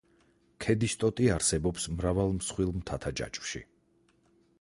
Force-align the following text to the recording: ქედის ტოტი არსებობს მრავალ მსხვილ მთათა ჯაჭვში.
ქედის 0.63 0.95
ტოტი 1.03 1.27
არსებობს 1.33 1.85
მრავალ 1.99 2.33
მსხვილ 2.37 2.73
მთათა 2.79 3.13
ჯაჭვში. 3.21 3.63